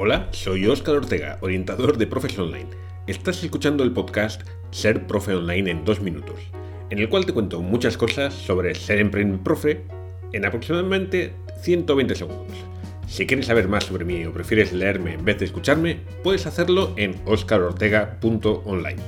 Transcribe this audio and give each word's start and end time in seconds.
Hola, 0.00 0.28
soy 0.30 0.64
Óscar 0.64 0.94
Ortega, 0.94 1.38
orientador 1.40 1.98
de 1.98 2.06
Profes 2.06 2.38
Online. 2.38 2.68
Estás 3.08 3.42
escuchando 3.42 3.82
el 3.82 3.90
podcast 3.90 4.42
Ser 4.70 5.08
Profe 5.08 5.34
Online 5.34 5.72
en 5.72 5.84
dos 5.84 6.00
minutos, 6.00 6.36
en 6.90 7.00
el 7.00 7.08
cual 7.08 7.26
te 7.26 7.32
cuento 7.32 7.60
muchas 7.62 7.96
cosas 7.96 8.32
sobre 8.32 8.76
ser 8.76 9.00
emprendedor 9.00 9.42
profe 9.42 9.80
en 10.32 10.46
aproximadamente 10.46 11.32
120 11.62 12.14
segundos. 12.14 12.56
Si 13.08 13.26
quieres 13.26 13.46
saber 13.46 13.66
más 13.66 13.86
sobre 13.86 14.04
mí 14.04 14.24
o 14.24 14.32
prefieres 14.32 14.72
leerme 14.72 15.14
en 15.14 15.24
vez 15.24 15.40
de 15.40 15.46
escucharme, 15.46 15.98
puedes 16.22 16.46
hacerlo 16.46 16.94
en 16.96 17.16
oscarortega.online. 17.24 19.02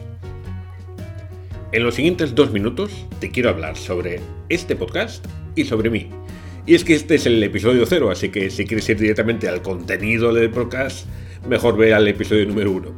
En 1.70 1.84
los 1.84 1.94
siguientes 1.94 2.34
dos 2.34 2.50
minutos 2.50 3.06
te 3.20 3.30
quiero 3.30 3.50
hablar 3.50 3.76
sobre 3.76 4.18
este 4.48 4.74
podcast 4.74 5.24
y 5.54 5.66
sobre 5.66 5.88
mí, 5.88 6.10
y 6.66 6.74
es 6.74 6.84
que 6.84 6.94
este 6.94 7.14
es 7.14 7.26
el 7.26 7.42
episodio 7.42 7.86
cero, 7.86 8.10
así 8.10 8.28
que 8.28 8.50
si 8.50 8.64
quieres 8.64 8.88
ir 8.88 8.98
directamente 8.98 9.48
al 9.48 9.62
contenido 9.62 10.32
del 10.32 10.50
podcast, 10.50 11.06
mejor 11.48 11.76
ve 11.76 11.94
al 11.94 12.06
episodio 12.06 12.46
número 12.46 12.72
uno. 12.72 12.92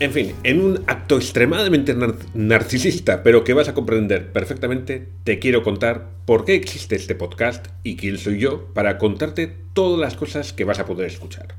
En 0.00 0.12
fin, 0.12 0.32
en 0.44 0.60
un 0.60 0.82
acto 0.86 1.16
extremadamente 1.16 1.94
narcisista, 2.32 3.22
pero 3.22 3.44
que 3.44 3.52
vas 3.52 3.68
a 3.68 3.74
comprender 3.74 4.32
perfectamente, 4.32 5.08
te 5.24 5.38
quiero 5.38 5.62
contar 5.62 6.08
por 6.24 6.46
qué 6.46 6.54
existe 6.54 6.96
este 6.96 7.14
podcast 7.14 7.66
y 7.82 7.96
quién 7.96 8.16
soy 8.16 8.38
yo 8.38 8.72
para 8.72 8.96
contarte 8.96 9.54
todas 9.74 10.00
las 10.00 10.16
cosas 10.16 10.54
que 10.54 10.64
vas 10.64 10.78
a 10.78 10.86
poder 10.86 11.06
escuchar. 11.06 11.54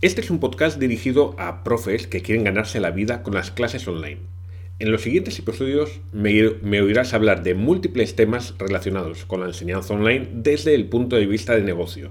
Este 0.00 0.20
es 0.20 0.30
un 0.30 0.40
podcast 0.40 0.80
dirigido 0.80 1.36
a 1.38 1.62
profes 1.62 2.08
que 2.08 2.22
quieren 2.22 2.42
ganarse 2.42 2.80
la 2.80 2.90
vida 2.90 3.22
con 3.22 3.34
las 3.34 3.52
clases 3.52 3.86
online 3.86 4.18
en 4.78 4.90
los 4.90 5.02
siguientes 5.02 5.38
episodios 5.38 6.00
me, 6.12 6.80
oirás 6.80 7.14
hablar 7.14 7.42
de 7.42 7.54
múltiples 7.54 8.16
temas 8.16 8.54
relacionados 8.58 9.24
con 9.24 9.40
la 9.40 9.46
enseñanza 9.46 9.94
online 9.94 10.28
desde 10.32 10.74
el 10.74 10.86
punto 10.86 11.16
de 11.16 11.26
vista 11.26 11.54
de 11.54 11.62
negocio. 11.62 12.10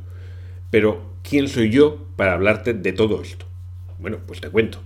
Pero, 0.69 1.13
¿quién 1.21 1.49
soy 1.49 1.69
yo 1.69 2.07
para 2.15 2.33
hablarte 2.33 2.73
de 2.73 2.93
todo 2.93 3.21
esto? 3.21 3.45
Bueno, 3.99 4.19
pues 4.25 4.39
te 4.39 4.49
cuento. 4.49 4.81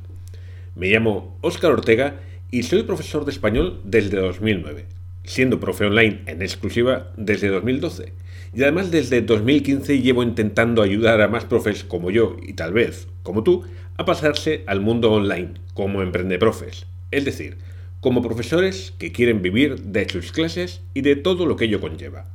Me 0.75 0.89
llamo 0.89 1.37
Óscar 1.41 1.71
Ortega 1.71 2.19
y 2.49 2.63
soy 2.63 2.83
profesor 2.83 3.23
de 3.23 3.31
español 3.31 3.81
desde 3.83 4.17
2009, 4.17 4.85
siendo 5.23 5.59
profe 5.59 5.85
online 5.85 6.21
en 6.25 6.41
exclusiva 6.41 7.11
desde 7.17 7.49
2012. 7.49 8.13
Y 8.53 8.63
además 8.63 8.89
desde 8.89 9.21
2015 9.21 10.01
llevo 10.01 10.23
intentando 10.23 10.81
ayudar 10.81 11.21
a 11.21 11.27
más 11.27 11.45
profes 11.45 11.83
como 11.83 12.09
yo 12.09 12.37
y 12.41 12.53
tal 12.53 12.73
vez 12.73 13.07
como 13.21 13.43
tú 13.43 13.63
a 13.97 14.05
pasarse 14.05 14.63
al 14.65 14.81
mundo 14.81 15.11
online 15.11 15.53
como 15.73 16.01
emprende-profes. 16.01 16.87
Es 17.11 17.25
decir, 17.25 17.57
como 18.05 18.21
profesores 18.21 18.93
que 18.99 19.11
quieren 19.11 19.41
vivir 19.41 19.81
de 19.81 20.07
sus 20.07 20.31
clases 20.31 20.83
y 20.93 21.01
de 21.01 21.15
todo 21.15 21.47
lo 21.47 21.55
que 21.55 21.65
ello 21.65 21.81
conlleva. 21.81 22.25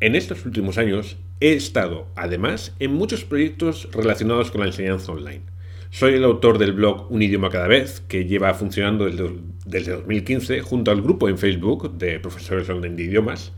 En 0.00 0.16
estos 0.16 0.46
últimos 0.46 0.78
años 0.78 1.18
he 1.40 1.52
estado, 1.52 2.06
además, 2.16 2.74
en 2.78 2.94
muchos 2.94 3.26
proyectos 3.26 3.86
relacionados 3.92 4.50
con 4.50 4.62
la 4.62 4.68
enseñanza 4.68 5.12
online. 5.12 5.42
Soy 5.90 6.14
el 6.14 6.24
autor 6.24 6.56
del 6.56 6.72
blog 6.72 7.12
Un 7.12 7.20
idioma 7.20 7.50
cada 7.50 7.66
vez, 7.66 8.00
que 8.08 8.24
lleva 8.24 8.54
funcionando 8.54 9.04
desde, 9.04 9.90
2015 9.90 10.62
junto 10.62 10.90
al 10.90 11.02
grupo 11.02 11.28
en 11.28 11.36
Facebook 11.36 11.98
de 11.98 12.18
profesores 12.18 12.66
online 12.70 12.96
de 12.96 13.02
idiomas. 13.02 13.52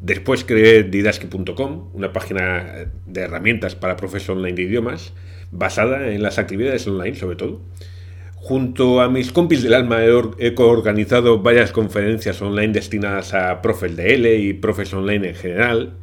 Después 0.00 0.42
creé 0.42 0.82
didaski.com, 0.82 1.90
una 1.92 2.12
página 2.12 2.88
de 3.06 3.20
herramientas 3.20 3.76
para 3.76 3.94
profesores 3.94 4.30
online 4.30 4.56
de 4.56 4.62
idiomas, 4.62 5.12
basada 5.52 6.10
en 6.10 6.24
las 6.24 6.40
actividades 6.40 6.88
online 6.88 7.14
sobre 7.14 7.36
todo. 7.36 7.60
Junto 8.44 9.00
a 9.00 9.08
mis 9.08 9.32
compis 9.32 9.62
del 9.62 9.72
alma 9.72 10.04
he, 10.04 10.54
organizado 10.58 11.40
varias 11.40 11.72
conferencias 11.72 12.42
online 12.42 12.74
destinadas 12.74 13.32
a 13.32 13.62
profes 13.62 13.96
de 13.96 14.16
L 14.16 14.36
y 14.36 14.52
profes 14.52 14.92
online 14.92 15.30
en 15.30 15.34
general, 15.34 15.94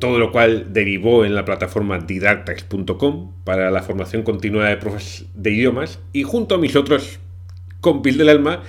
todo 0.00 0.18
lo 0.18 0.32
cual 0.32 0.72
derivó 0.72 1.24
en 1.24 1.36
la 1.36 1.44
plataforma 1.44 2.00
didactax.com 2.00 3.34
para 3.44 3.70
la 3.70 3.84
formación 3.84 4.24
continua 4.24 4.66
de 4.66 4.78
profes 4.78 5.26
de 5.34 5.52
idiomas 5.52 6.00
y 6.12 6.24
junto 6.24 6.56
a 6.56 6.58
mis 6.58 6.74
otros 6.74 7.20
compis 7.80 8.18
del 8.18 8.30
alma 8.30 8.64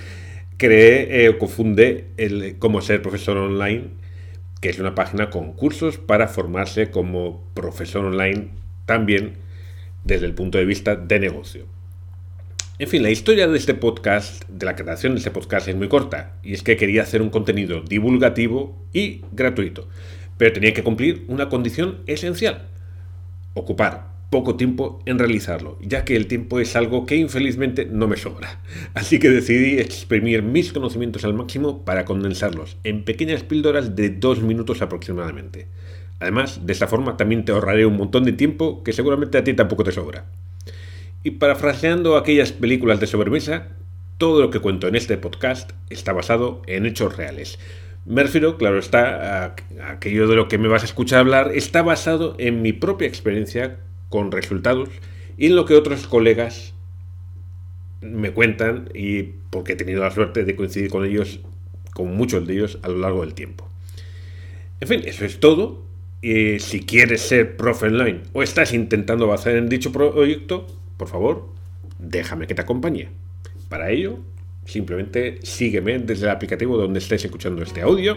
creé 0.56 1.24
eh, 1.24 1.28
o 1.30 1.38
cofundé 1.38 2.10
el 2.18 2.54
Cómo 2.60 2.82
ser 2.82 3.02
profesor 3.02 3.36
online, 3.36 3.88
que 4.60 4.68
es 4.68 4.78
una 4.78 4.94
página 4.94 5.28
con 5.28 5.54
cursos 5.54 5.98
para 5.98 6.28
formarse 6.28 6.92
como 6.92 7.42
profesor 7.52 8.04
online 8.04 8.50
también 8.84 9.38
desde 10.04 10.26
el 10.26 10.34
punto 10.34 10.56
de 10.58 10.66
vista 10.66 10.94
de 10.94 11.18
negocio. 11.18 11.75
En 12.78 12.88
fin, 12.88 13.02
la 13.02 13.08
historia 13.10 13.48
de 13.48 13.56
este 13.56 13.72
podcast, 13.72 14.46
de 14.50 14.66
la 14.66 14.76
creación 14.76 15.14
de 15.14 15.20
este 15.20 15.30
podcast 15.30 15.66
es 15.66 15.74
muy 15.74 15.88
corta, 15.88 16.34
y 16.42 16.52
es 16.52 16.62
que 16.62 16.76
quería 16.76 17.04
hacer 17.04 17.22
un 17.22 17.30
contenido 17.30 17.80
divulgativo 17.80 18.76
y 18.92 19.22
gratuito, 19.32 19.88
pero 20.36 20.52
tenía 20.52 20.74
que 20.74 20.82
cumplir 20.82 21.24
una 21.28 21.48
condición 21.48 22.00
esencial, 22.06 22.66
ocupar 23.54 24.08
poco 24.28 24.56
tiempo 24.56 25.00
en 25.06 25.18
realizarlo, 25.18 25.78
ya 25.80 26.04
que 26.04 26.16
el 26.16 26.26
tiempo 26.26 26.60
es 26.60 26.76
algo 26.76 27.06
que 27.06 27.16
infelizmente 27.16 27.86
no 27.86 28.08
me 28.08 28.18
sobra. 28.18 28.60
Así 28.92 29.18
que 29.18 29.30
decidí 29.30 29.78
exprimir 29.78 30.42
mis 30.42 30.74
conocimientos 30.74 31.24
al 31.24 31.32
máximo 31.32 31.82
para 31.82 32.04
condensarlos 32.04 32.76
en 32.84 33.04
pequeñas 33.06 33.42
píldoras 33.42 33.96
de 33.96 34.10
dos 34.10 34.42
minutos 34.42 34.82
aproximadamente. 34.82 35.68
Además, 36.20 36.66
de 36.66 36.74
esta 36.74 36.88
forma 36.88 37.16
también 37.16 37.46
te 37.46 37.52
ahorraré 37.52 37.86
un 37.86 37.96
montón 37.96 38.24
de 38.24 38.32
tiempo 38.32 38.82
que 38.82 38.92
seguramente 38.92 39.38
a 39.38 39.44
ti 39.44 39.54
tampoco 39.54 39.82
te 39.82 39.92
sobra. 39.92 40.26
Y 41.26 41.32
parafraseando 41.32 42.16
aquellas 42.16 42.52
películas 42.52 43.00
de 43.00 43.08
sobremesa, 43.08 43.70
todo 44.16 44.40
lo 44.40 44.50
que 44.50 44.60
cuento 44.60 44.86
en 44.86 44.94
este 44.94 45.16
podcast 45.18 45.72
está 45.90 46.12
basado 46.12 46.62
en 46.68 46.86
hechos 46.86 47.16
reales. 47.16 47.58
Me 48.04 48.22
refiero, 48.22 48.56
claro 48.56 48.78
está, 48.78 49.44
a 49.44 49.56
aquello 49.90 50.28
de 50.28 50.36
lo 50.36 50.46
que 50.46 50.56
me 50.56 50.68
vas 50.68 50.82
a 50.82 50.84
escuchar 50.84 51.18
hablar 51.18 51.50
está 51.52 51.82
basado 51.82 52.36
en 52.38 52.62
mi 52.62 52.72
propia 52.72 53.08
experiencia 53.08 53.80
con 54.08 54.30
resultados 54.30 54.88
y 55.36 55.46
en 55.46 55.56
lo 55.56 55.64
que 55.64 55.74
otros 55.74 56.06
colegas 56.06 56.74
me 58.00 58.30
cuentan 58.30 58.88
y 58.94 59.24
porque 59.50 59.72
he 59.72 59.76
tenido 59.76 60.04
la 60.04 60.12
suerte 60.12 60.44
de 60.44 60.54
coincidir 60.54 60.90
con 60.90 61.04
ellos, 61.04 61.40
con 61.92 62.16
muchos 62.16 62.46
de 62.46 62.52
ellos 62.52 62.78
a 62.82 62.88
lo 62.88 62.98
largo 62.98 63.22
del 63.22 63.34
tiempo. 63.34 63.68
En 64.78 64.86
fin, 64.86 65.02
eso 65.04 65.24
es 65.24 65.40
todo. 65.40 65.82
Y 66.22 66.60
si 66.60 66.86
quieres 66.86 67.22
ser 67.22 67.56
profe 67.56 67.86
online 67.86 68.20
o 68.32 68.44
estás 68.44 68.72
intentando 68.72 69.24
avanzar 69.24 69.56
en 69.56 69.68
dicho 69.68 69.90
proyecto, 69.90 70.68
por 70.96 71.08
favor, 71.08 71.48
déjame 71.98 72.46
que 72.46 72.54
te 72.54 72.62
acompañe. 72.62 73.08
Para 73.68 73.90
ello, 73.90 74.18
simplemente 74.64 75.38
sígueme 75.42 75.98
desde 75.98 76.24
el 76.24 76.30
aplicativo 76.30 76.76
donde 76.76 76.98
estés 76.98 77.24
escuchando 77.24 77.62
este 77.62 77.82
audio 77.82 78.16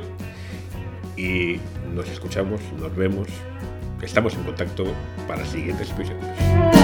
y 1.17 1.57
nos 1.93 2.09
escuchamos, 2.09 2.61
nos 2.79 2.95
vemos, 2.95 3.27
estamos 4.01 4.33
en 4.35 4.43
contacto 4.43 4.85
para 5.27 5.45
siguientes 5.45 5.91
episodios. 5.91 6.78